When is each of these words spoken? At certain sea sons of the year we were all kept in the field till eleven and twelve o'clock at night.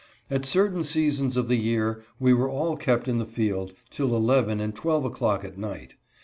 At 0.31 0.45
certain 0.47 0.83
sea 0.83 1.11
sons 1.11 1.37
of 1.37 1.47
the 1.47 1.57
year 1.57 2.03
we 2.19 2.33
were 2.33 2.49
all 2.49 2.75
kept 2.75 3.07
in 3.07 3.19
the 3.19 3.25
field 3.27 3.73
till 3.91 4.15
eleven 4.15 4.59
and 4.59 4.73
twelve 4.73 5.05
o'clock 5.05 5.43
at 5.45 5.59
night. 5.59 5.93